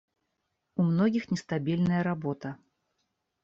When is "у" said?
0.79-0.85